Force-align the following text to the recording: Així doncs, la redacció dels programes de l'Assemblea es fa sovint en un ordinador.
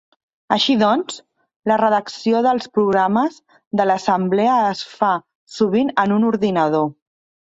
Així 0.55 0.75
doncs, 0.83 1.17
la 1.71 1.75
redacció 1.81 2.39
dels 2.45 2.65
programes 2.77 3.37
de 3.81 3.85
l'Assemblea 3.89 4.55
es 4.71 4.81
fa 4.95 5.11
sovint 5.57 5.93
en 6.05 6.15
un 6.17 6.27
ordinador. 6.31 6.89